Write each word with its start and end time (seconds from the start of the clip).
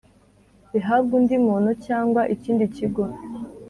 Bihabwe 0.73 1.11
undi 1.19 1.35
muntu 1.47 1.71
cyangwa 1.85 2.21
ikindi 2.33 2.63
kigo 2.75 3.03